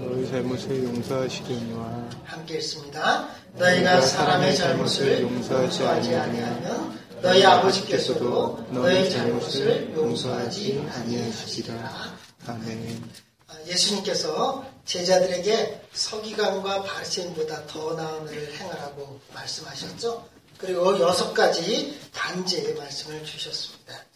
[0.00, 3.28] 너희 잘못을 용서하시려니와 함께 읽습니다.
[3.54, 12.16] 너희가 사람의 잘못을 용서하지 아니하면 너희 아버지께서도 너희 잘못을 용서하지 아니하시리라.
[12.46, 13.10] 아멘.
[13.48, 20.26] 아, 예수님께서 제자들에게 서기관과 바리새인보다 더 나은 일을 행하라고 말씀하셨죠.
[20.58, 24.09] 그리고 여섯 가지 단죄의 말씀을 주셨습니다.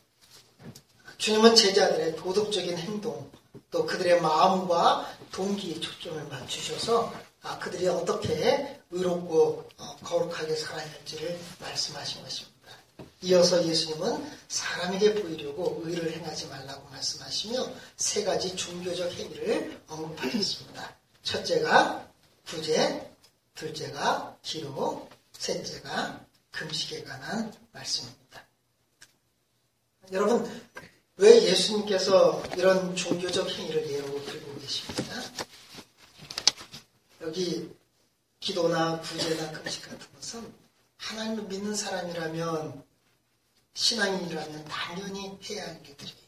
[1.18, 3.30] 주님은 제자들의 도덕적인 행동,
[3.70, 7.12] 또 그들의 마음과 동기에 초점을 맞추셔서
[7.42, 12.54] 아, 그들이 어떻게 의롭고 어, 거룩하게 살아야 할지를 말씀하신 것입니다.
[13.22, 20.96] 이어서 예수님은 사람에게 보이려고 의를 행하지 말라고 말씀하시며 세 가지 종교적 행위를 언급하셨습니다.
[21.22, 22.08] 첫째가
[22.46, 23.10] 구제,
[23.54, 28.46] 둘째가 기도, 셋째가 금식에 관한 말씀입니다.
[30.12, 30.70] 여러분,
[31.16, 35.14] 왜 예수님께서 이런 종교적 행위를 예로 들고 계십니까?
[37.20, 37.70] 여기
[38.40, 40.52] 기도나 구제나 금식 같은 것은
[40.96, 42.84] 하나님을 믿는 사람이라면
[43.74, 46.24] 신앙인이라면 당연히 해야 할 일들이에요.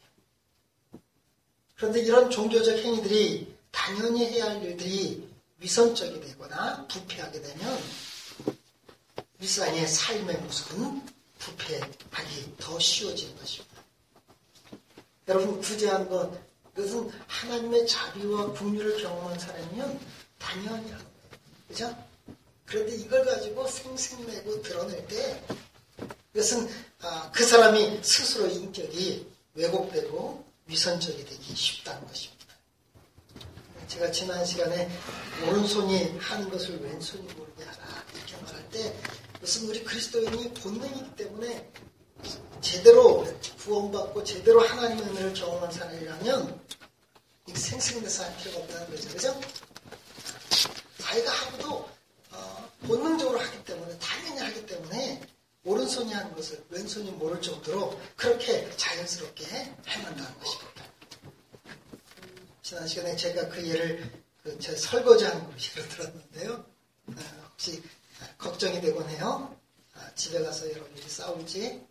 [1.75, 7.79] 그런데 이런 종교적 행위들이 당연히 해야 할 일들이 위선적이 되거나 부패하게 되면
[9.39, 11.05] 일상의 삶의 모습은
[11.39, 13.76] 부패하기 더 쉬워지는 것입니다.
[15.27, 16.31] 여러분 구제하는 것
[16.77, 19.99] 이것은 하나님의 자비와 국률을 경험한 사람이면
[20.37, 21.05] 당연히 하는.
[21.67, 22.07] 그죠?
[22.65, 25.43] 그런데 이걸 가지고 생색내고 드러낼 때
[26.33, 26.69] 이것은
[27.01, 32.37] 아, 그 사람이 스스로 인격이 왜곡되고 위선적이 되기 쉽다는 것입니다.
[33.87, 34.89] 제가 지난 시간에
[35.47, 38.93] 오른손이 하는 것을 왼손이 모르게 하라 이렇게 말할 때
[39.39, 41.71] 무슨 우리 그리스도인이 본능이기 때문에
[42.61, 43.25] 제대로
[43.59, 46.61] 구원받고 제대로 하나님의 은혜를 경험한 사람이라면
[47.53, 49.09] 생생내서 할 필요가 없다는 거죠.
[49.09, 49.41] 그죠?
[50.99, 51.89] 자기가 하고도
[52.31, 55.21] 어, 본능적으로 하기 때문에 당연히 하기 때문에
[55.63, 59.45] 오른손이 하는 것을 왼손이 모를 정도로 그렇게 자연스럽게
[59.87, 60.83] 행한다는 것입니다.
[62.61, 64.11] 지난 시간에 제가 그 예를
[64.47, 66.65] 그 제 설거지하는 걸 예로 들었는데요.
[67.07, 67.83] 어, 혹시
[68.37, 69.53] 걱정이 되곤 해요.
[69.93, 71.85] 아, 집에 가서 여러분들이 싸울지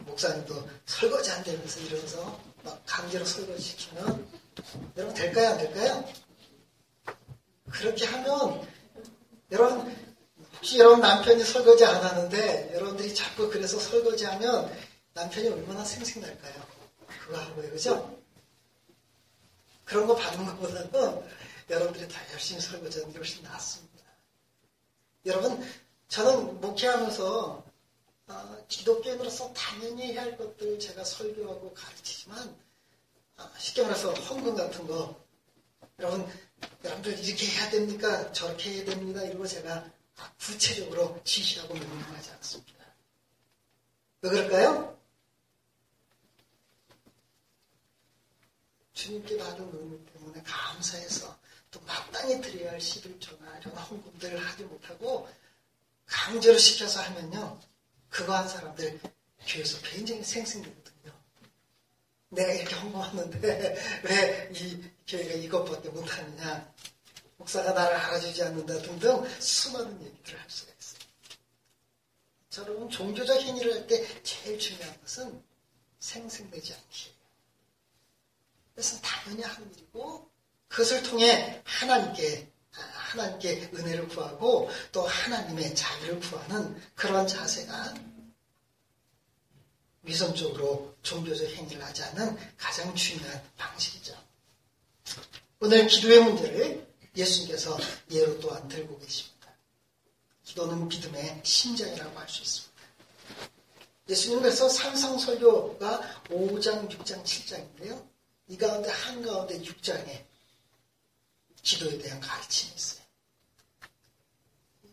[0.00, 4.26] 목사님도 설거지 한다면서 이러면서 막 강제로 설거지 시키면
[4.96, 6.04] 여러분 될까요 안 될까요?
[7.70, 8.66] 그렇게 하면
[9.52, 9.96] 여러분
[10.56, 14.70] 혹시 여러분 남편이 설거지 안 하는데 여러분들이 자꾸 그래서 설거지하면
[15.14, 16.54] 남편이 얼마나 생생날까요?
[17.06, 18.18] 그거 하고요, 그죠?
[19.84, 21.22] 그런 거 받는 것보다는
[21.70, 24.04] 여러분들이 다 열심히 설거지하는 게 훨씬 낫습니다.
[25.26, 25.64] 여러분,
[26.08, 27.64] 저는 목회하면서
[28.30, 32.56] 어, 기독교인으로서 당연히 해야 할 것들을 제가 설교하고 가르치지만
[33.38, 35.20] 어, 쉽게 말해서 헌금 같은 거
[35.98, 36.26] 여러분
[36.84, 38.32] 여러분들 이렇게 해야 됩니까?
[38.32, 39.22] 저렇게 해야 됩니다.
[39.22, 39.90] 이러고 제가
[40.38, 42.84] 구체적으로 지시하고 명령하지 않습니다.
[44.22, 44.98] 왜 그럴까요?
[48.92, 51.36] 주님께 받은 은혜 때문에 감사해서
[51.70, 55.28] 또 마땅히 드려야 할 11조나 이런 헌금들을 하지 못하고
[56.06, 57.58] 강제로 시켜서 하면요.
[58.10, 59.00] 그거 한 사람들
[59.46, 61.12] 교회에서 굉장히 생생되거든요.
[62.30, 63.40] 내가 이렇게 헌금하는데
[64.04, 66.72] 왜 이 교회가 이것밖에 못하느냐.
[67.36, 71.00] 목사가 나를 알아주지 않는다 등등 수많은 얘기들을 할 수가 있어요.
[72.50, 75.42] 자, 여러분 종교적 행위를 할 때 제일 중요한 것은
[76.00, 77.14] 생생되지 않기예요.
[78.74, 80.30] 그래서 당연히 하는 일이고
[80.68, 87.94] 그것을 통해 하나님께 하나님께 은혜를 구하고 또 하나님의 자비를 구하는 그런 자세가
[90.02, 94.16] 위선적으로 종교적 행위를 하지 않는 가장 중요한 방식이죠.
[95.60, 96.86] 오늘 기도의 문제를
[97.16, 97.78] 예수님께서
[98.10, 99.48] 예로 또한 들고 계십니다.
[100.44, 102.70] 기도는 믿음의 심장이라고 할 수 있습니다.
[104.08, 108.08] 예수님께서 산상설교가 5장, 6장, 7장인데요.
[108.48, 110.24] 이 가운데 한가운데 6장에
[111.62, 113.00] 기도에 대한 가르침이 있어요.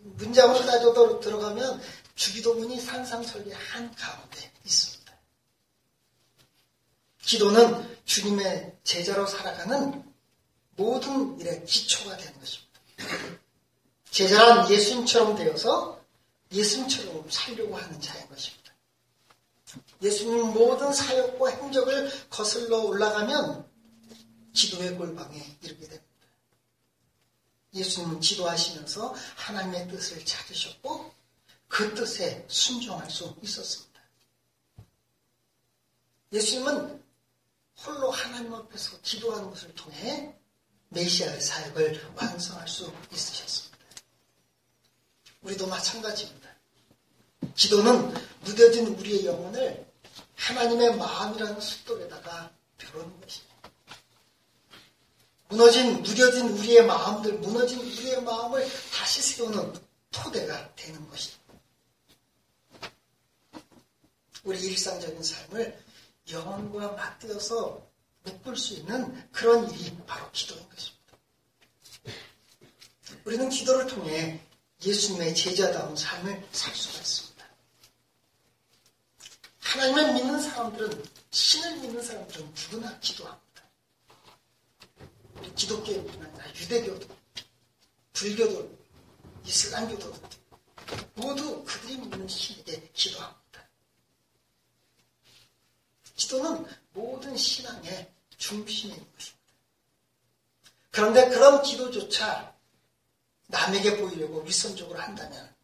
[0.02, 1.82] 문장으로 따져 들어가면
[2.16, 5.14] 주기도문이 산상설교의 한가운데 있습니다.
[7.22, 10.04] 기도는 주님의 제자로 살아가는
[10.76, 12.80] 모든 일의 기초가 되는 것입니다.
[14.10, 16.02] 제자란 예수님처럼 되어서
[16.52, 18.74] 예수님처럼 살려고 하는 자인 것입니다.
[20.02, 23.70] 예수님 모든 사역과 행적을 거슬러 올라가면
[24.54, 26.07] 기도의 골방에 이르게 됩니다.
[27.78, 31.14] 예수님은 기도하시면서 하나님의 뜻을 찾으셨고
[31.68, 34.02] 그 뜻에 순종할 수 있었습니다.
[36.32, 37.04] 예수님은
[37.86, 40.36] 홀로 하나님 앞에서 기도하는 것을 통해
[40.90, 43.78] 메시아의 사역을 완성할 수 있으셨습니다.
[45.42, 46.50] 우리도 마찬가지입니다.
[47.56, 49.86] 기도는 무뎌진 우리의 영혼을
[50.36, 53.57] 하나님의 마음이라는 숫돌에다가 벼르는 것입니다.
[55.50, 59.74] 무너진, 무뎌진 우리의 마음들, 무너진 우리의 마음을 다시 세우는
[60.12, 61.54] 토대가 되는 것입니다.
[64.44, 65.84] 우리 일상적인 삶을
[66.32, 67.86] 영혼과 맞대어서
[68.24, 70.98] 묶을 수 있는 그런 일이 바로 기도인 것입니다.
[73.24, 74.42] 우리는 기도를 통해
[74.84, 77.46] 예수님의 제자다운 삶을 살 수가 있습니다.
[79.60, 83.47] 하나님을 믿는 사람들은, 신을 믿는 사람들은 누구나 기도합니다.
[85.56, 87.08] 기독교뿐 아니라 유대교도,
[88.14, 88.78] 불교도,
[89.46, 90.14] 이슬람교도
[91.16, 93.70] 모두 그들이 믿는 신에게 기도합니다.
[96.16, 98.12] 기도는 모든 신앙의
[98.88, 99.38] 있는 것입니다.
[100.92, 102.56] 그런데 그런 기도조차
[103.48, 105.56] 남에게 보이려고 위선적으로 한다면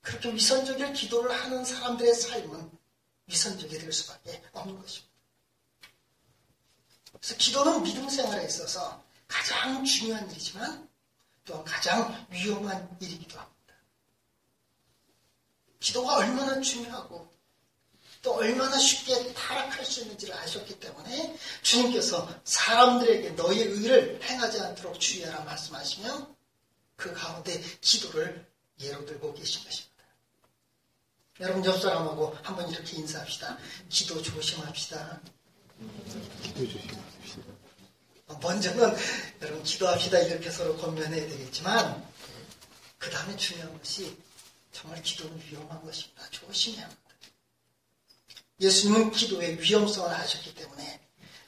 [0.00, 2.70] 그렇게 위선적인 기도를 하는 사람들의 삶은
[3.26, 5.15] 위선적이 될 수밖에 없는 것입니다.
[7.20, 10.88] 그래서 기도는 믿음 생활에 있어서 가장 중요한 일이지만
[11.44, 13.56] 또한 가장 위험한 일이기도 합니다.
[15.80, 17.34] 기도가 얼마나 중요하고
[18.22, 25.44] 또 얼마나 쉽게 타락할 수 있는지를 아셨기 때문에 주님께서 사람들에게 너의 의를 행하지 않도록 주의하라
[25.44, 26.34] 말씀하시면
[26.96, 28.44] 그 가운데 기도를
[28.80, 29.86] 예로 들고 계신 것입니다.
[31.38, 33.58] 여러분 옆 사람하고 한번 이렇게 인사합시다.
[33.88, 35.20] 기도 조심합시다.
[36.42, 37.05] 기도 조심합시다.
[38.40, 38.96] 먼저는
[39.42, 42.04] 여러분 기도합시다 이렇게 서로 권면해야 되겠지만
[42.98, 44.16] 그 다음에 중요한 것이
[44.72, 46.22] 정말 기도는 위험한 것입니다.
[46.30, 47.02] 조심해야 합니다.
[48.60, 51.00] 예수님은 기도의 위험성을 아셨기 때문에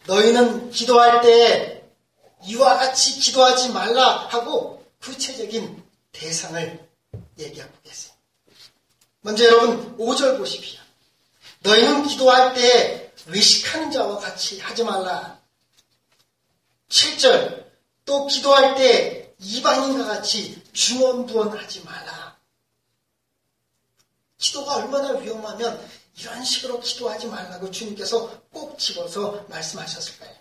[0.06, 1.84] 너희는 기도할 때
[2.44, 5.82] 이와 같이 기도하지 말라 하고 구체적인
[6.12, 6.88] 대상을
[7.38, 8.14] 얘기하고 계세요.
[9.20, 10.80] 먼저 여러분 5절 보십시오.
[11.60, 15.37] 너희는 기도할 때 외식하는 자와 같이 하지 말라.
[16.88, 17.68] 7절
[18.04, 22.38] 또 기도할 때 이방인과 같이 중언부언하지 말라.
[24.38, 30.34] 기도가 얼마나 위험하면 이런 식으로 기도하지 말라고 주님께서 꼭 집어서 말씀하셨을 까요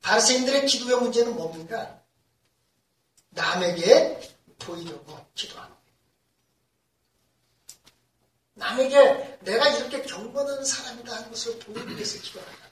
[0.00, 2.00] 바리새인들의 기도의 문제는 뭡니까?
[3.30, 5.74] 남에게 보이려고 기도하는.
[8.54, 12.65] 남에게 내가 이렇게 경건한 사람이다 하는 것을 보이기 위해서 거예요.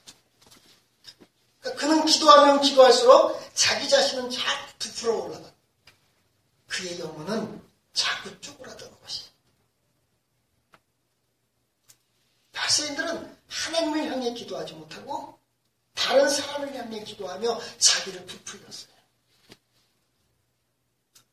[1.72, 5.52] 그는 기도하면 기도할수록 자기 자신은 자꾸 부풀어 올라가.
[6.68, 7.62] 그의 영혼은
[7.94, 9.24] 자꾸 쪼그라드는 것이.
[12.52, 15.38] 바리새인들은 하나님을 향해 기도하지 못하고
[15.94, 18.94] 다른 사람을 향해 기도하며 자기를 부풀렸어요.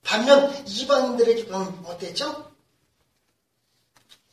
[0.03, 2.51] 반면 이방인들의 기도는 어땠죠?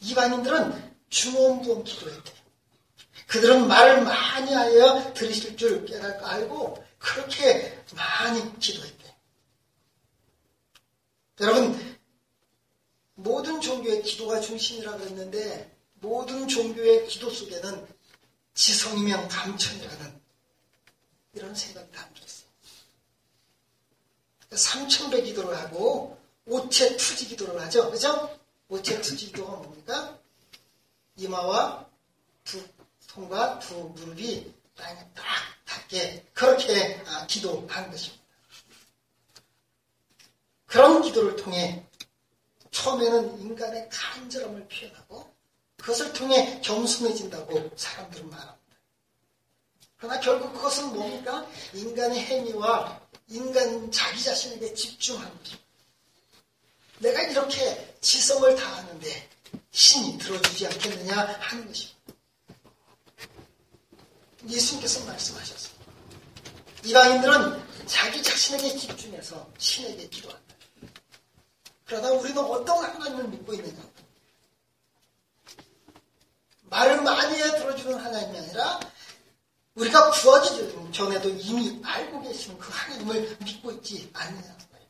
[0.01, 2.38] 이방인들은 중원부원 기도했대요.
[3.29, 9.13] 그들은 말을 많이 하여 들으실 줄 깨닫고 알고 그렇게 많이 기도했대요.
[11.41, 11.99] 여러분,
[13.15, 17.87] 모든 종교의 기도가 중심이라고 했는데 모든 종교의 기도 속에는
[18.55, 20.21] 지성이면 감천이라는
[21.35, 22.49] 이런 생각이 담겨 있어요.
[24.51, 27.91] 3천배 기도를 하고 오체 투지 기도를 하죠.
[27.91, 28.39] 그죠?
[28.69, 30.19] 오체 투지 기도가 뭡니까?
[31.17, 31.87] 이마와
[32.45, 32.67] 두
[33.19, 35.25] 손과 두 무릎이 땅에 딱
[35.65, 38.25] 닿게 그렇게 아, 기도하는 것입니다.
[40.67, 41.85] 그런 기도를 통해
[42.71, 45.35] 처음에는 인간의 간절함을 표현하고
[45.79, 48.59] 그것을 통해 겸손해진다고 사람들은 말합니다.
[49.97, 51.45] 그러나 결국 그것은 뭡니까?
[51.75, 55.69] 인간의 행위와 인간 자기 자신에게 집중하는 것입니다.
[56.99, 59.29] 내가 이렇게 지성을 다하는데
[59.73, 61.98] 신이 들어주지 않겠느냐 하는 것입니다.
[64.47, 65.79] 예수님께서 말씀하셨어요.
[66.85, 70.55] 이방인들은 자기 자신에게 집중해서 신에게 기도한다.
[71.87, 73.83] 그러다 우리는 어떤 하나님을 믿고 있느냐?
[76.65, 78.81] 말을 많이 해 들어주는 하나님이 아니라
[79.75, 84.11] 우리가 구워지기 전에도 이미 알고 계시는 그 하나님을 믿고 있지
[84.71, 84.87] 거예요.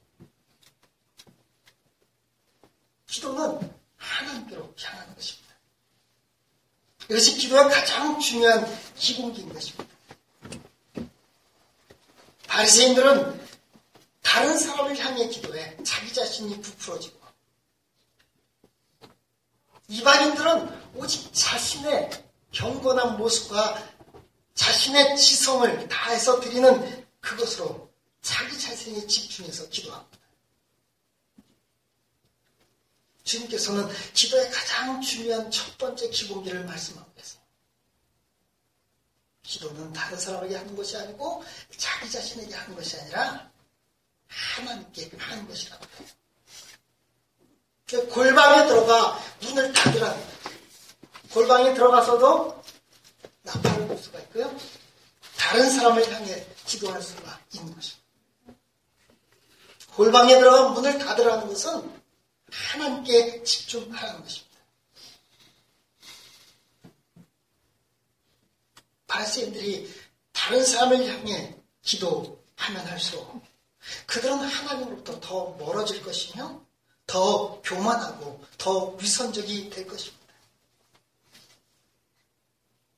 [3.07, 5.48] 기도는 하나님께로 향하는 것입니다.
[7.09, 9.95] 이것이 기도의 가장 중요한 기본기인 것입니다.
[12.47, 13.49] 바리새인들은
[14.23, 17.19] 다른 사람을 향해 기도해 자기 자신이 부풀어지고
[19.89, 22.11] 이방인들은 오직 자신의
[22.53, 23.83] 경건한 모습과
[24.55, 30.18] 자신의 지성을 다해서 드리는 그것으로 자기 자신에 집중해서 기도합니다.
[33.29, 37.43] 주님께서는 기도의 가장 중요한 첫 번째 기본기를 말씀하고 계세요.
[39.43, 41.45] 기도는 다른 사람에게 하는 것이 아니고
[41.77, 43.51] 자기 자신에게 하는 것이 아니라
[44.27, 46.09] 하나님께 하는 것이라고 해요.
[48.11, 50.39] 골방에 들어가 문을 닫으라는 거예요.
[51.31, 52.63] 골방에 들어가서도
[53.43, 54.55] 나팔을 볼 수가 있고요.
[55.37, 58.09] 다른 사람을 향해 기도할 수가 있는 것입니다.
[59.95, 61.98] 골방에 들어가 문을 닫으라는 것은
[62.51, 64.49] 하나님께 집중하라는 것입니다.
[69.07, 69.93] 바리새인들이
[70.33, 73.43] 다른 사람을 향해 기도하면 할수록
[74.07, 76.61] 그들은 하나님으로부터 더 멀어질 것이며
[77.07, 80.19] 더 교만하고 더 위선적이 될 것입니다.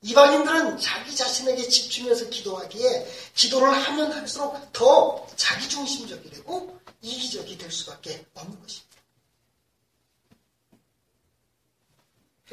[0.02, 8.60] 이방인들은 자기 자신에게 집중해서 기도하기에 기도를 하면 할수록 더 자기중심적이 되고 이기적이 될 수밖에 없는
[8.60, 8.89] 것입니다.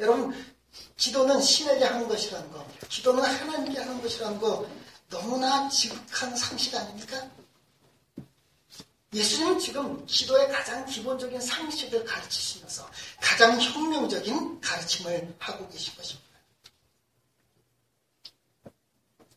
[0.00, 0.32] 여러분,
[0.96, 4.68] 기도는 신에게 하는 것이라는 거, 기도는 하나님께 하는 것이라는 거
[5.08, 7.30] 너무나 지극한 상식 아닙니까?
[9.12, 12.90] 예수님은 지금 기도의 가장 기본적인 상식을 가르치시면서
[13.20, 16.28] 가장 혁명적인 가르침을 하고 계신 것입니다.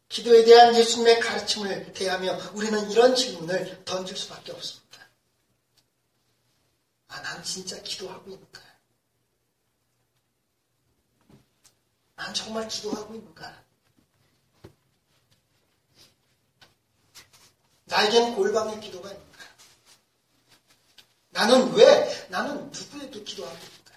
[0.10, 4.82] 기도에 대한 예수님의 가르침을 대하며 우리는 이런 질문을 던질 수밖에 없습니다.
[7.08, 8.70] 아, 난 진짜 기도하고 있는가?
[12.21, 13.63] 난 정말 기도하고 있는가?
[17.85, 19.39] 나에겐 골방의 기도가 있는가?
[21.31, 23.93] 나는 왜, 나는 누구에게 기도하고 있는가?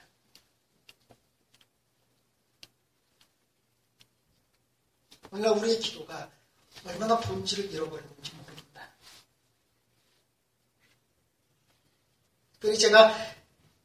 [5.30, 6.30] 오늘날 우리의 기도가
[6.86, 8.90] 얼마나 본질을 잃어버렸는지 모릅니다.
[12.58, 13.14] 그래서 제가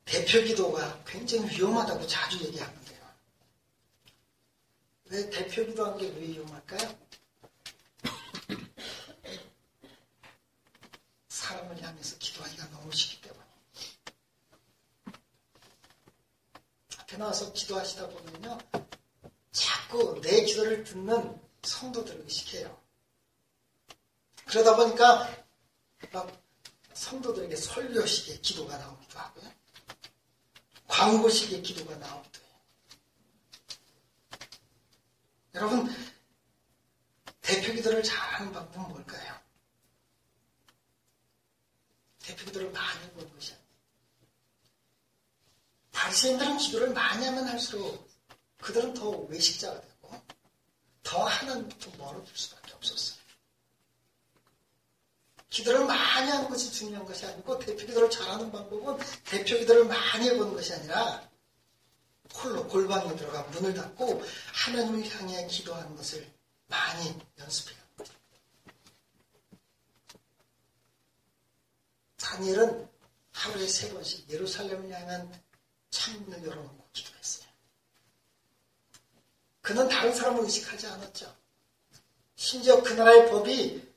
[0.05, 2.78] 대표 기도가 굉장히 위험하다고 자주 얘기하는데요.
[5.09, 6.99] 왜 대표 기도 한 게왜 위험할까요?
[11.29, 13.45] 사람을 향해서 기도하기가 너무 쉽기 때문에.
[16.99, 18.59] 앞에 나와서 기도하시다 보면요.
[19.51, 22.79] 자꾸 내 기도를 듣는 성도들을 의식해요.
[24.45, 25.45] 그러다 보니까
[26.11, 26.43] 막
[26.93, 29.51] 성도들에게 설교식의 기도가 나오기도 하고요.
[30.87, 32.49] 광고식의 기도가 나오기도 해요.
[35.59, 35.93] 여러분,
[37.41, 39.37] 대표 기도를 잘하는 방법은 뭘까요?
[42.19, 43.67] 대표 기도를 많이 보는 것이 아니에요.
[45.91, 48.09] 바리새인들은 기도를 많이 하면 할수록
[48.61, 50.21] 그들은 더 외식자가 되고
[51.03, 53.19] 더 하나님부터 멀어질 수밖에 없었어요.
[55.49, 60.53] 기도를 많이 하는 것이 중요한 것이 아니고 대표 기도를 잘하는 방법은 대표 기도를 많이 해보는
[60.53, 61.28] 것이 아니라
[62.35, 66.31] 홀로 골방에 들어가 문을 닫고 하나님을 향해 기도하는 것을
[66.67, 67.79] 많이 연습해요.
[72.17, 72.89] 다니엘은
[73.31, 75.41] 하루에 세 번씩 예루살렘을 향한
[75.89, 77.47] 창문을 열어놓고 기도했어요.
[79.61, 81.35] 그는 다른 사람을 의식하지 않았죠.
[82.35, 83.87] 심지어 그 나라의 법이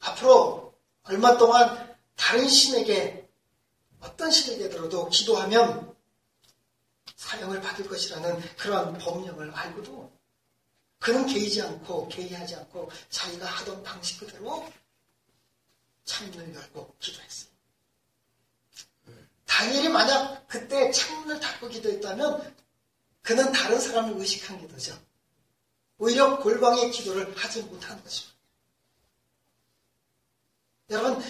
[0.00, 3.28] 앞으로 얼마 동안 다른 신에게
[4.00, 5.91] 어떤 신에게 들어도 기도하면
[7.32, 10.12] 사형을 받을 것이라는 그러한 법령을 알고도
[10.98, 14.70] 그는 개의지 않고 개의하지 않고 자기가 하던 방식 그대로
[16.04, 17.50] 창문을 열고 기도했어요.
[19.46, 22.56] 다니엘이 만약 그때 창문을 닫고 기도했다면
[23.22, 24.98] 그는 다른 사람을 의식한 기도죠.
[25.98, 28.36] 오히려 골방의 기도를 하지 못하는 것입니다.
[30.90, 31.24] 여러분,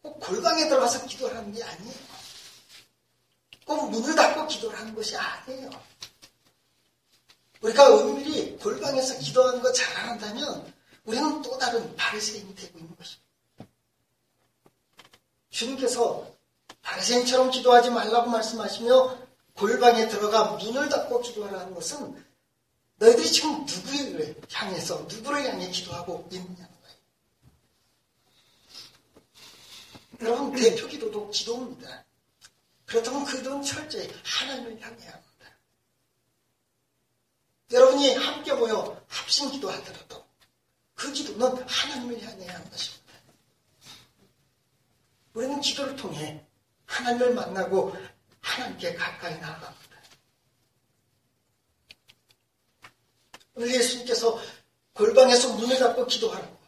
[0.00, 2.09] 꼭 골방에 들어가서 기도를 하는 게 아니에요.
[3.70, 5.70] 꼭 문을 닫고 기도를 하는 것이 아니에요.
[7.60, 10.74] 우리가 은밀히 골방에서 기도하는 거 잘한다면
[11.04, 13.30] 우리는 또 다른 바리새인이 되고 있는 것입니다.
[15.50, 16.26] 주님께서
[16.82, 19.18] 바리새인처럼 기도하지 말라고 말씀하시며
[19.54, 22.24] 골방에 들어가 문을 닫고 기도하라는 것은
[22.96, 26.96] 너희들이 지금 누구를 향해서 누구를 향해 기도하고 있느냐는 거예요.
[30.22, 32.04] 여러분 대표 기도도 기도입니다.
[32.90, 35.46] 그렇다면 그 기도는 철저히 하나님을 향해야 합니다.
[37.70, 40.26] 여러분이 함께 모여 합심 기도하더라도
[40.96, 43.14] 그 기도는 하나님을 향해야 하는 것입니다.
[45.34, 46.44] 우리는 기도를 통해
[46.86, 47.96] 하나님을 만나고
[48.40, 49.96] 하나님께 가까이 나아갑니다.
[53.54, 54.40] 오늘 예수님께서
[54.94, 56.58] 골방에서 문을 닫고 기도하라고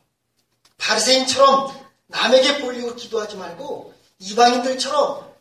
[0.78, 5.31] 바리새인처럼 남에게 보이고 기도하지 말고 이방인들처럼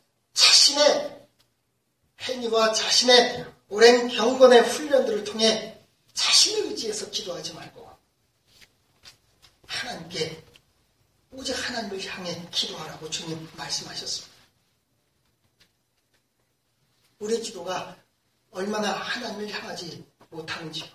[0.71, 1.27] 자신의
[2.21, 7.89] 행위와 자신의 오랜 경건의 훈련들을 통해 자신을 의지해서 기도하지 말고
[9.65, 10.43] 하나님께
[11.31, 14.31] 오직 하나님을 향해 기도하라고 주님 말씀하셨습니다.
[17.19, 17.97] 우리 기도가
[18.51, 20.87] 얼마나 하나님을 향하지 못하는지요.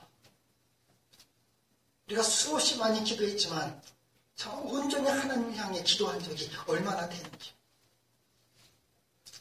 [2.07, 3.83] 우리가 수없이 많이 기도했지만
[4.65, 7.56] 온전히 하나님을 향해 기도한 적이 얼마나 되는지.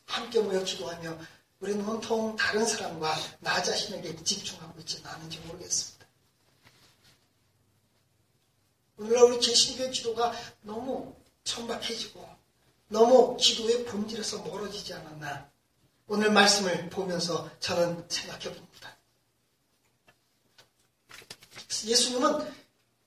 [0.05, 1.17] 함께 모여 기도하며
[1.59, 6.05] 우리는 온통 다른 사람과 나 자신에게 집중하고 있지는 않은지 모르겠습니다.
[8.97, 12.27] 오늘날 우리 개신교의 기도가 너무 천박해지고
[12.87, 15.49] 너무 기도의 본질에서 멀어지지 않았나
[16.07, 18.97] 오늘 말씀을 보면서 저는 생각해 봅니다.
[21.85, 22.53] 예수님은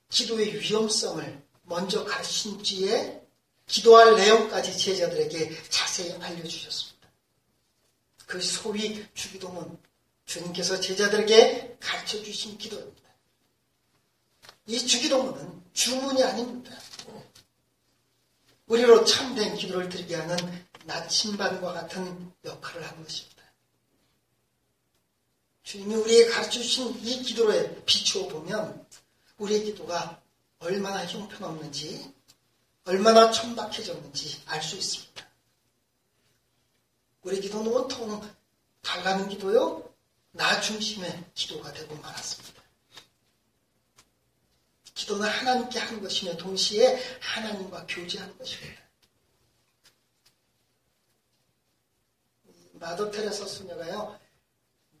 [0.09, 3.21] 기도의 위험성을 먼저 가르친 뒤에
[3.67, 6.88] 기도할 내용까지 제자들에게 자세히 알려주셨습니다.
[8.29, 9.81] 그 소위 주기도문
[10.25, 13.09] 주님께서 제자들에게 가르쳐 주신 기도입니다.
[14.67, 16.77] 이 주기도문은 주문이 아닙니다.
[18.67, 20.37] 우리로 참된 기도를 드리게 하는
[20.85, 23.43] 나침반과 같은 역할을 하는 것입니다.
[25.63, 28.85] 주님이 우리에게 가르쳐 주신 이 기도에 비추어 보면
[29.39, 30.21] 우리의 기도가
[30.59, 32.13] 얼마나 형편없는지,
[32.85, 35.28] 얼마나 천박해졌는지 알 수 있습니다.
[37.29, 38.27] 우리 기도는 온통
[38.81, 39.93] 달라는 기도요,
[40.31, 42.63] 나 중심의 기도가 되고 말았습니다.
[44.95, 48.81] 기도는 하나님께 하는 것이며 동시에 하나님과 교제하는 것입니다.
[52.73, 54.19] 마더 테레사 수녀가요,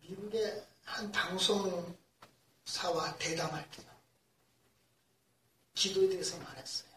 [0.01, 1.97] 미국의 한 방송사와
[3.17, 3.87] 대담할 때요,
[5.73, 6.88] 기도에 대해서 말했어요.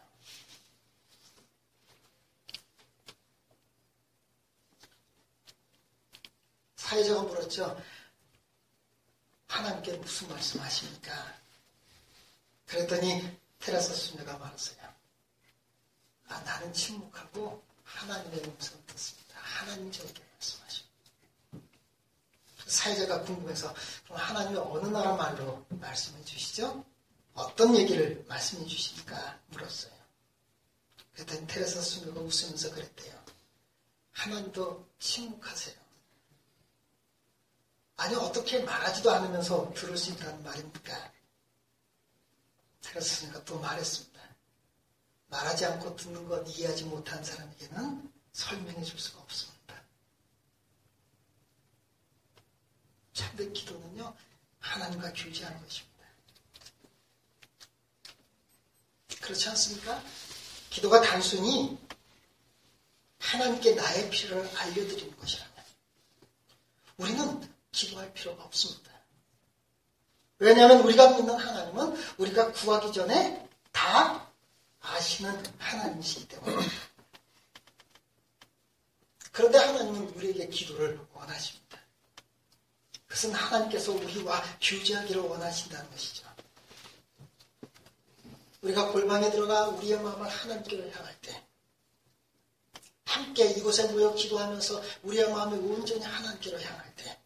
[6.93, 7.81] 사회자가 물었죠.
[9.47, 11.11] 하나님께 무슨 말씀 하십니까?
[12.67, 14.77] 그랬더니 테라사 수녀가 말했어요.
[16.27, 19.39] 아, 나는 침묵하고 하나님의 음성을 듣습니다.
[19.39, 20.87] 하나님 저에게 말씀하시고.
[22.67, 26.85] 사회자가 궁금해서 그럼 하나님이 어느 나라 말로 말씀해 주시죠?
[27.33, 29.39] 어떤 얘기를 말씀해 주십니까?
[29.47, 29.93] 물었어요.
[31.13, 33.19] 그랬더니 테레사 수녀가 웃으면서 그랬대요.
[34.11, 35.82] 하나님도 침묵하세요.
[37.95, 41.11] 아니 어떻게 말하지도 않으면서 들을 수 있다는 말입니까?
[43.01, 44.13] 수녀가 또 말했습니다.
[45.27, 49.81] 말하지 않고 듣는 것 이해하지 못한 사람에게는 설명해 줄 수가 없습니다.
[53.13, 54.15] 참된 기도는요,
[54.59, 55.93] 하나님과 교제하는 것입니다.
[59.21, 60.03] 그렇지 않습니까?
[60.69, 61.79] 기도가 단순히
[63.19, 65.53] 하나님께 나의 필요를 알려드리는 것이라면
[66.97, 68.91] 우리는 기도할 필요가 없습니다.
[70.39, 74.29] 왜냐하면 우리가 믿는 하나님은 우리가 구하기 전에 다
[74.79, 76.65] 아시는 하나님이시기 때문에
[79.31, 81.79] 그런데 하나님은 우리에게 기도를 원하십니다.
[83.07, 86.23] 그것은 하나님께서 우리와 교제하기를 원하신다는 것이죠.
[88.61, 91.43] 우리가 골방에 들어가 우리의 마음을 하나님께로 향할 때
[93.05, 97.22] 함께 이곳에 모여 기도하면서 우리의 마음을 온전히 하나님께로 향할 때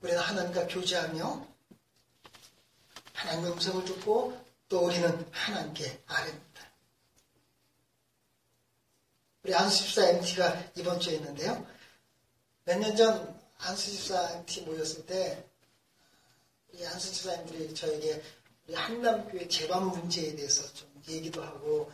[0.00, 1.46] 우리는 하나님과 교제하며
[3.14, 6.48] 하나님의 음성을 듣고 또 우리는 하나님께 아뢰입니다.
[9.42, 11.66] 우리 안수집사 MT가 이번 주에 있는데요.
[12.64, 18.22] 몇 년 전 안수집사 MT 모였을 때이 안수집사님들이 저에게
[18.66, 21.90] 우리 한남교회 재반 문제에 대해서 좀 얘기도 하고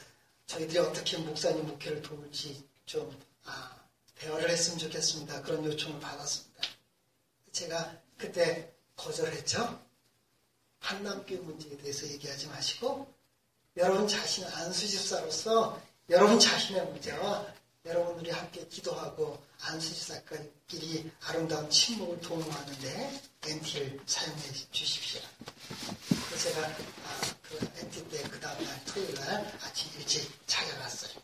[0.47, 3.75] 저희들이 어떻게 목사님 목회를 도울지 좀 아,
[4.17, 5.41] 대화를 했으면 좋겠습니다.
[5.43, 6.54] 그런 요청을 받았습니다.
[7.55, 9.81] 제가 그때 거절했죠.
[10.81, 13.11] 한남교 문제에 대해서 얘기하지 마시고
[13.77, 17.47] 여러분 자신 안수집사로서 여러분 자신의 문제와
[17.87, 25.21] 여러분들이 함께 기도하고 안수집사끼리 아름다운 침묵을 동호하는데 NT를 사용해 주십시오.
[26.27, 31.23] 그래서 제가 아, 그 NT 때그 다음날 토요일 날 아침 일찍 찾아갔어요.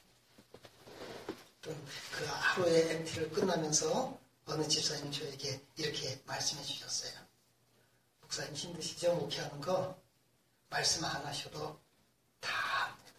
[1.62, 7.12] 그 하루의 NT를 끝나면서 어느 집사님 저에게 이렇게 말씀해 주셨어요.
[8.22, 9.14] 목사님 힘드시죠?
[9.16, 10.00] 목회하는 거
[10.68, 11.80] 말씀 안 하셔도
[12.40, 12.52] 다
[12.86, 13.12] 합니다.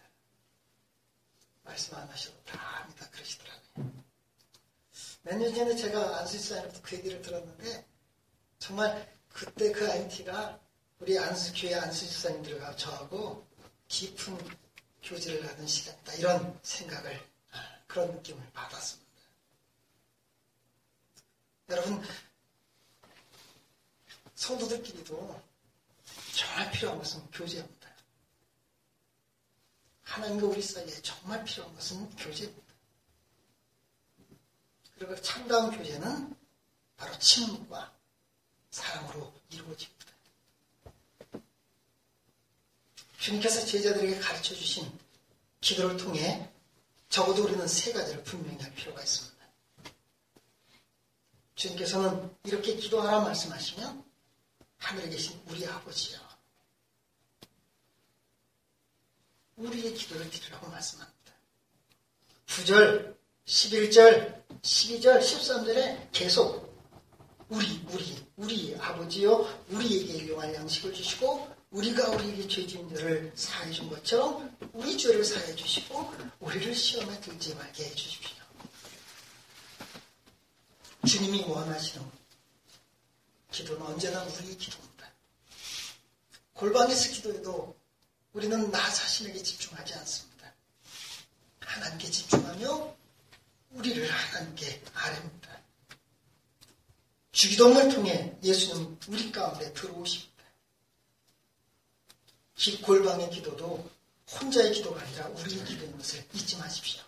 [1.62, 3.08] 말씀 안 하셔도 다 합니다.
[3.10, 3.62] 그러시더라고요.
[5.24, 7.86] 몇 년 전에 제가 안수집사님부터 그 얘기를 들었는데
[8.58, 10.58] 정말 그때 그 IT가
[10.98, 13.46] 우리 안수교회 안수집사님들과 저하고
[13.88, 14.36] 깊은
[15.02, 16.14] 교제를 하는 시간이다.
[16.14, 17.20] 이런 생각을
[17.52, 19.11] 아, 그런 느낌을 받았습니다.
[21.72, 22.02] 여러분
[24.34, 25.42] 성도들끼리도
[26.34, 27.88] 정말 필요한 것은 교제입니다.
[30.02, 32.74] 하나님과 우리 사이에 정말 필요한 것은 교제입니다.
[34.94, 36.36] 그리고 참다운 교제는
[36.98, 37.92] 바로 침묵과
[38.70, 40.06] 사랑으로 이루어집니다.
[43.18, 44.92] 주님께서 제자들에게 가르쳐 주신
[45.62, 46.50] 기도를 통해
[47.08, 49.31] 적어도 우리는 세 가지를 분명히 할 필요가 있습니다.
[51.62, 54.04] 주님께서는 이렇게 기도하라 말씀하시면
[54.78, 56.18] 하늘에 계신 우리 아버지요.
[59.56, 61.32] 우리의 기도를 드리라고 말씀합니다.
[62.46, 66.72] 9절, 11절, 12절, 13절에 계속
[67.48, 69.46] 우리, 우리, 우리 아버지요.
[69.68, 76.74] 우리에게 일용할 양식을 주시고 우리가 우리에게 죄진들을 사해 준 것처럼 우리 죄를 사해 주시고 우리를
[76.74, 78.41] 시험에 들지 말게 해 주십시오.
[81.06, 82.10] 주님이 원하시는
[83.50, 85.12] 기도는 언제나 우리의 기도입니다.
[86.54, 87.76] 골방에서 기도해도
[88.32, 90.52] 우리는 나 자신에게 집중하지 않습니다.
[91.60, 92.96] 하나님께 집중하며
[93.70, 95.60] 우리를 하나님께 아뢰입니다.
[97.32, 100.32] 주기도문을 통해 예수님 우리 가운데 들어오십니다.
[102.82, 103.90] 골방의 기도도
[104.30, 107.02] 혼자의 기도가 아니라 우리의 기도인 것을 잊지 마십시오.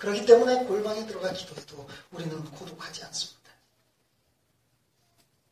[0.00, 3.50] 그렇기 때문에 골방에 들어가 기도해도 우리는 고독하지 않습니다.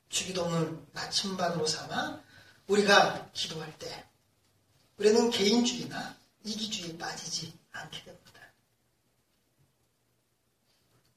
[0.09, 2.23] 주기도문을 나침반으로 삼아
[2.67, 4.07] 우리가 기도할 때
[4.97, 8.41] 우리는 개인주의나 이기주의에 빠지지 않게 됩니다.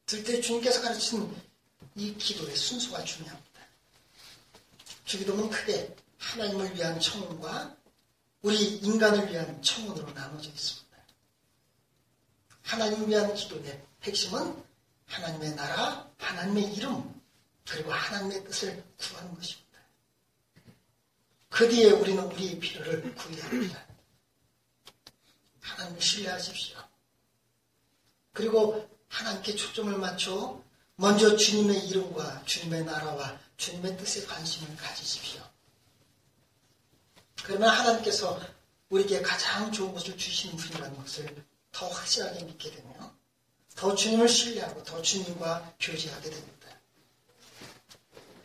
[0.05, 1.33] 들때 주님께서 가르친
[1.95, 3.61] 이 기도의 순서가 중요합니다.
[5.05, 7.77] 주기도문 크게 하나님을 위한 청원과
[8.41, 10.80] 우리 인간을 위한 청원으로 나눠져 있습니다.
[12.71, 14.63] 하나님을 위한 기도의 핵심은
[15.05, 17.21] 하나님의 나라, 하나님의 이름,
[17.67, 19.77] 그리고 하나님의 뜻을 구하는 것입니다.
[21.49, 23.85] 그 뒤에 우리는 우리의 필요를 구해야 합니다.
[25.59, 26.77] 하나님을 신뢰하십시오.
[28.31, 30.63] 그리고 하나님께 초점을 맞춰
[30.95, 35.43] 먼저 주님의 이름과 주님의 나라와 주님의 뜻에 관심을 가지십시오.
[37.43, 38.39] 그러면 하나님께서
[38.87, 43.13] 우리에게 가장 좋은 것을 주시는 분이라는 것을 더 확실하게 믿게 되며
[43.75, 46.67] 더 주님을 신뢰하고 더 주님과 교제하게 됩니다.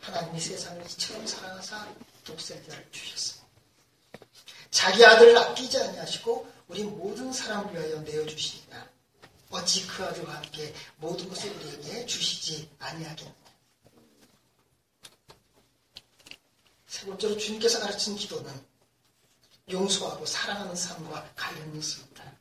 [0.01, 1.87] 하나님이 세상을 이처럼 사랑하사
[2.23, 3.47] 독생자를 주셨습니다.
[4.71, 8.89] 자기 아들을 아끼지 아니하시고 우리 모든 사람을 위하여 내어주시니까
[9.49, 13.35] 어찌 그 아들과 함께 모든 것을 우리에게 주시지 아니하겠느냐.
[16.87, 18.65] 세 번째로 주님께서 가르친 기도는
[19.69, 22.36] 용서하고 사랑하는 삶과 관련이 있습니다.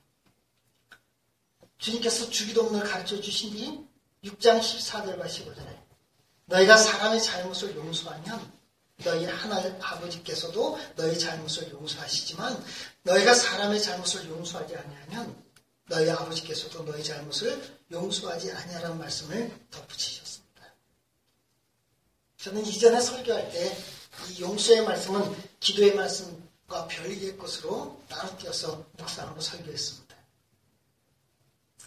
[1.87, 3.87] 주님께서 주기도문을 가르쳐 주신 뒤
[4.25, 5.79] 6장 14절과 15절에
[6.47, 8.53] 너희가 사람의 잘못을 용서하면
[9.05, 12.65] 너희 하나님 아버지께서도 너희 잘못을 용서하시지만
[13.05, 15.45] 너희가 사람의 잘못을 용서하지 아니하면
[15.89, 20.63] 너희 아버지께서도 너희 잘못을 용서하지 아니하라는 말씀을 덧붙이셨습니다.
[22.39, 23.97] 저는 이전에 설교할 때
[24.31, 30.06] 이 용서의 말씀은 기도의 말씀과 별개의 것으로 나눠 띄어서 묵상하고 설교했습니다.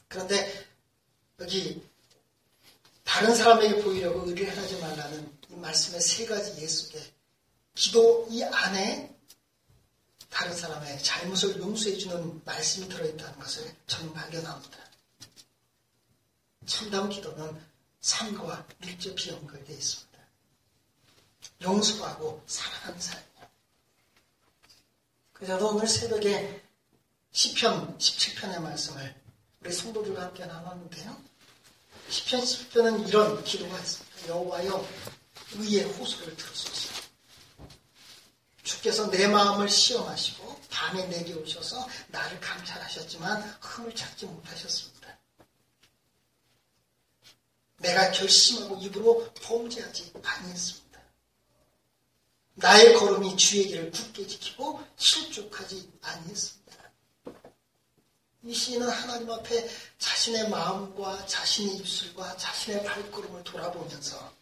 [0.09, 0.67] 그런데
[1.39, 1.81] 여기
[3.03, 7.01] 다른 사람에게 보이려고 의뢰를 하지 말라는 이 말씀의 세 가지 예수의
[7.75, 9.15] 기도 이 안에
[10.29, 14.77] 다른 사람의 잘못을 용서해주는 말씀이 들어있다는 것을 저는 발견합니다.
[16.65, 17.59] 참담 기도는
[18.01, 20.19] 삶과 밀접히 연결되어 있습니다.
[21.61, 23.49] 용서하고 사랑하는 삶이요.
[25.33, 26.61] 그래서 오늘 새벽에
[27.31, 29.15] 10편, 17편의 말씀을
[29.61, 31.21] 우리 성도들과 함께 나눴는데요.
[32.09, 34.27] 시편 10편은 이런 기도가 있습니다.
[34.29, 34.87] 여호와여
[35.55, 36.89] 의의 호소를 들으소서.
[38.63, 45.19] 주께서 내 마음을 시험하시고 밤에 내게 오셔서 나를 감찰하셨지만 흠을 찾지 못하셨습니다.
[47.77, 51.01] 내가 결심하고 입으로 범죄하지 아니했습니다.
[52.55, 56.58] 나의 걸음이 주의 길을 굳게 지키고 실족하지 아니했습니다.
[58.43, 64.33] 이 시인은 하나님 앞에 자신의 마음과 자신의 입술과 자신의 발걸음을 돌아보면서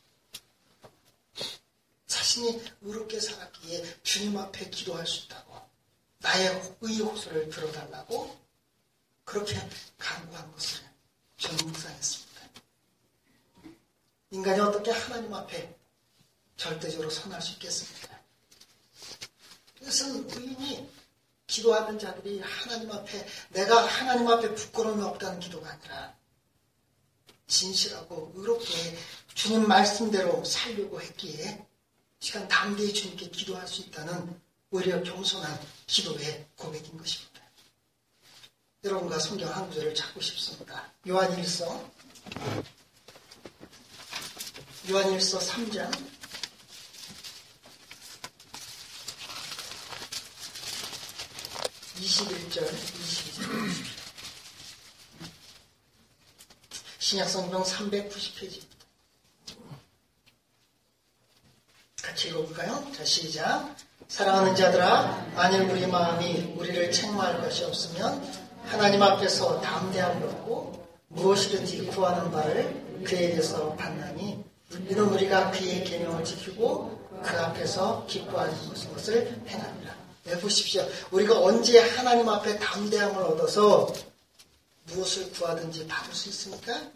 [2.05, 5.59] 자신이 의롭게 살았기에 주님 앞에 기도할 수 있다고
[6.19, 8.39] 나의 의의 호소를 들어달라고
[9.23, 9.55] 그렇게
[9.97, 10.81] 간구한 것을
[11.37, 12.27] 저는 묵상했습니다.
[14.31, 15.75] 인간이 어떻게 하나님 앞에
[16.55, 18.19] 절대적으로 선할 수 있겠습니까?
[19.81, 20.96] 이것은 의인이
[21.47, 26.15] 기도하는 자들이 하나님 앞에 내가 하나님 앞에 부끄러움이 없다는 기도가 아니라
[27.47, 28.97] 진실하고 의롭게
[29.33, 31.65] 주님 말씀대로 살려고 했기에
[32.19, 35.57] 시간 담대히 주님께 기도할 수 있다는 오히려 겸손한
[35.87, 37.41] 기도의 고백인 것입니다.
[38.83, 40.91] 여러분과 성경 한 구절을 찾고 싶습니다.
[41.07, 41.91] 요한일서
[44.89, 46.16] 요한일서 3장
[52.01, 53.97] 21절, 22절.
[56.99, 58.67] 신약성경 390페이지입니다.
[62.03, 62.91] 같이 읽어볼까요?
[62.95, 63.75] 자, 시작.
[64.07, 72.31] 사랑하는 자들아, 만일 우리 마음이 우리를 책망할 것이 없으면 하나님 앞에서 담대함을 얻고 무엇이든지 구하는
[72.31, 74.43] 바를 그에게서 받나니
[74.89, 78.53] 이는 우리가 그의 계명을 지키고 그 앞에서 기뻐하는
[78.93, 80.06] 것을 행합니다.
[80.27, 80.85] 네, 보십시오.
[81.11, 83.93] 우리가 언제 하나님 앞에 담대함을 얻어서
[84.87, 86.91] 무엇을 구하든지 받을 수 있습니까?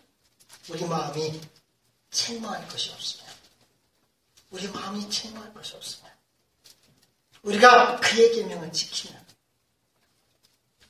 [0.67, 1.39] 우리 마음이
[2.09, 3.31] 책망할 것이 없으면.
[4.49, 6.11] 우리 마음이 책망할 것이 없으면.
[7.43, 9.25] 우리가 그의 계명을 지키면.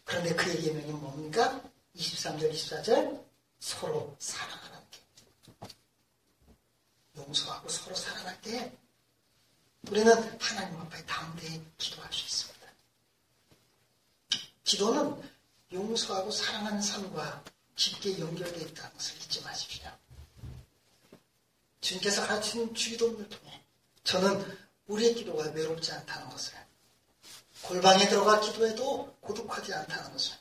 [0.04, 1.62] 그런데 그의 계명이 뭡니까?
[1.96, 3.24] 23절, 24절
[3.60, 5.00] 서로 사랑하는 게.
[7.18, 8.76] 용서하고 서로 사랑할 때
[9.92, 12.68] 우리는 하나님 앞에 담대히 기도할 수 있습니다.
[14.64, 15.22] 기도는
[15.74, 17.44] 용서하고 사랑하는 삶과
[17.76, 19.92] 깊게 연결되어 있다는 것을 잊지 마십시오.
[21.82, 23.62] 주님께서 가르치는 주기도문을 통해
[24.06, 26.54] 저는 우리의 기도가 외롭지 않다는 것을
[27.64, 30.38] 골방에 들어가 기도해도 고독하지 않다는 것을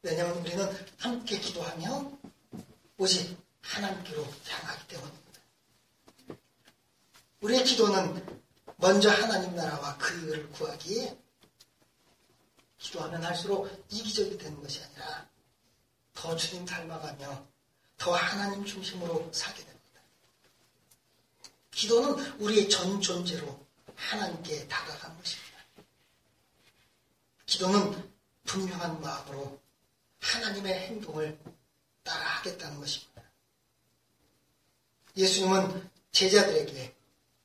[0.00, 2.12] 왜냐하면 우리는 함께 기도하며
[2.96, 5.25] 오직 하나님께로 향하기 때문입니다.
[7.46, 8.40] 우리의 기도는
[8.78, 11.16] 먼저 하나님 나라와 그 의를 구하기에
[12.78, 15.28] 기도하면 할수록 이기적이 되는 것이 아니라
[16.12, 17.46] 더 주님 닮아가며
[17.98, 20.00] 더 하나님 중심으로 살게 됩니다.
[21.70, 25.56] 기도는 우리의 전 존재로 하나님께 다가간 것입니다.
[27.46, 28.12] 기도는
[28.44, 29.60] 분명한 마음으로
[30.18, 31.38] 하나님의 행동을
[32.02, 33.22] 따라하겠다는 것입니다.
[35.16, 36.95] 예수님은 제자들에게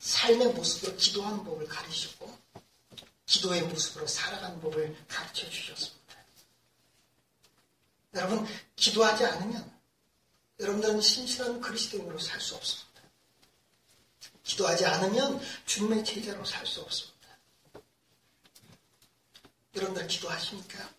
[0.02, 2.36] 삶의 모습으로 기도하는 법을 가르치고
[3.24, 6.16] 기도의 모습으로 살아가는 법을 가르쳐 주셨습니다.
[8.14, 9.80] 여러분, 기도하지 않으면
[10.58, 13.00] 여러분들은 신실한 그리스도인으로 살 수 없습니다.
[14.42, 17.12] 기도하지 않으면 주님의 제자로 살 수 없습니다.
[19.76, 20.90] 여러분들 기도하십니까?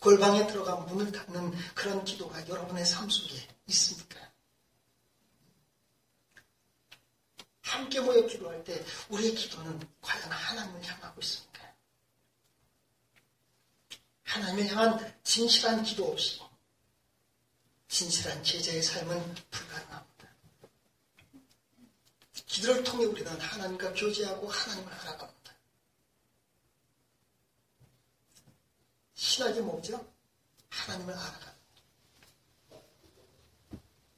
[0.00, 4.27] 골방에 들어가 문을 닫는 그런 기도가 여러분의 삶 속에 있습니까?
[7.68, 11.74] 함께 모여 기도할 때 우리의 기도는 과연 하나님을 향하고 있습니까?
[14.24, 16.40] 하나님을 향한 진실한 기도 없이
[17.88, 20.28] 진실한 제자의 삶은 불가능합니다.
[22.46, 25.52] 기도를 통해 우리는 하나님과 교제하고 하나님을 알아갑니다.
[29.14, 30.10] 신학이 뭐죠?
[30.70, 31.54] 하나님을 알아갑니다.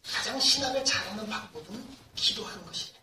[0.04, 2.99] 가장 신학을 잘하는 방법은 기도하는 것이에요.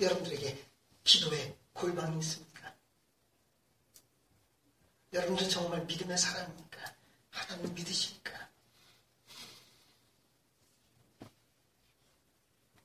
[0.00, 0.64] 여러분들에게
[1.04, 2.74] 기도의 골방이 있습니까?
[5.12, 6.80] 여러분들 정말 믿음의 사람입니까?
[7.30, 8.48] 하나님 믿으십니까?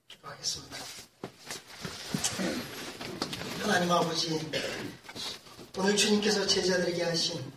[0.08, 0.78] 기도하겠습니다.
[3.62, 4.40] 하나님 아버지,
[5.78, 7.54] 오늘 주님께서 제자들에게 하신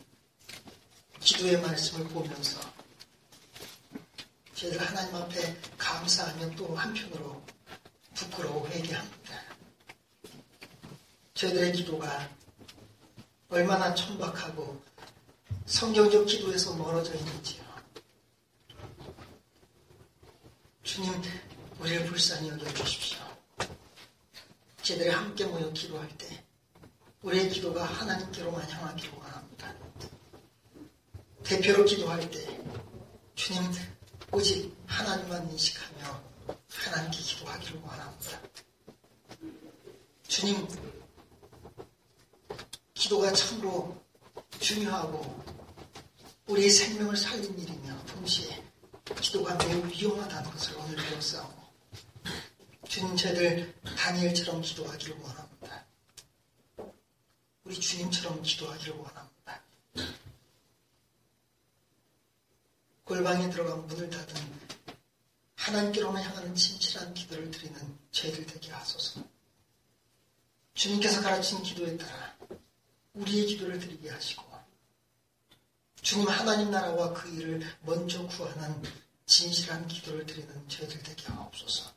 [1.20, 2.60] 기도의 말씀을 보면서
[4.54, 7.42] 저희들 하나님 앞에 감사하며 또 한편으로
[8.14, 9.41] 부끄러워 회개합니다.
[11.42, 12.30] 저희들의 기도가
[13.48, 14.80] 얼마나 천박하고
[15.66, 17.64] 성경적 기도에서 멀어져 있는지요?
[20.84, 21.12] 주님,
[21.80, 23.18] 우리를 불쌍히 여겨주십시오.
[24.82, 26.44] 제들이 함께 모여 기도할 때
[27.22, 29.74] 우리의 기도가 하나님께로만 향하기를 원합니다.
[31.42, 32.60] 대표로 기도할 때
[33.34, 33.60] 주님
[34.30, 36.22] 오직 하나님만 인식하며
[36.70, 38.40] 하나님께 기도하기를 원합니다.
[40.28, 40.91] 주님
[43.12, 44.02] 기도가 참으로
[44.58, 45.44] 중요하고
[46.46, 48.64] 우리의 생명을 살린 일이며 동시에
[49.20, 51.62] 기도가 매우 위험하다는 것을 오늘 배웠사오고
[52.88, 55.84] 주님 저희들 다니엘처럼 기도하기를 원합니다.
[57.64, 59.62] 우리 주님처럼 기도하기를 원합니다.
[63.04, 64.34] 골방에 들어가 문을 닫은
[65.56, 69.22] 하나님께로만 향하는 진실한 기도를 드리는 저희들 되게 하소서.
[70.72, 72.32] 주님께서 가르친 기도에 따라
[73.14, 74.52] 우리의 기도를 드리게 하시고
[76.02, 78.82] 주님 하나님 나라와 그 일을 먼저 구하는
[79.24, 81.92] 진실한 기도를 드리는 저희들 되게 하옵소서.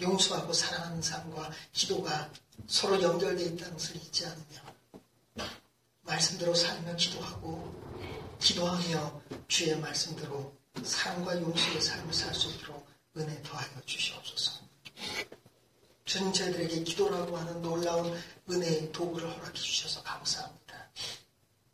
[0.00, 2.32] 용서하고 사랑하는 삶과 기도가
[2.66, 4.74] 서로 연결되어 있다는 것을 잊지 않으며
[6.02, 14.62] 말씀대로 살며 기도하고 기도하며 주의 말씀대로 사랑과 용서의 삶을 살 수 있도록 은혜 더하여 주시옵소서.
[16.10, 18.20] 주님 저희들에게 기도라고 하는 놀라운
[18.50, 20.90] 은혜의 도구를 허락해 주셔서 감사합니다.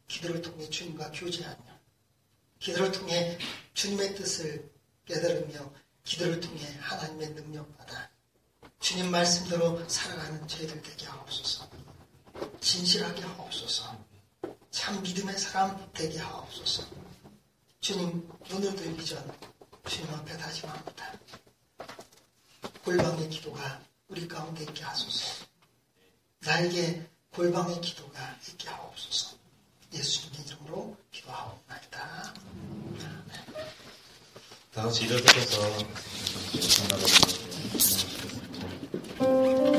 [0.09, 1.65] 기도를 통해 주님과 교제하며
[2.59, 3.39] 기도를 통해
[3.73, 4.71] 주님의 뜻을
[5.07, 5.73] 깨달으며
[6.05, 8.11] 기도를 통해 하나님의 능력받아
[8.79, 11.71] 주님 말씀대로 살아가는 저희들 되게 하옵소서.
[12.61, 14.05] 진실하게 하옵소서.
[14.71, 16.87] 참 믿음의 사람 되게 하옵소서.
[17.81, 19.33] 주님 눈을 들기 전
[19.89, 21.21] 주님 앞에 다짐합니다.
[22.85, 25.47] 골방의 기도가 우리 가운데 있게 하소서.
[26.41, 29.37] 나에게 골방의 기도가 있게 하옵소서.
[29.93, 32.35] 예수님의 이름으로 기도하옵나이다.
[34.73, 35.25] 다음 시일어서
[39.19, 39.76] 전화가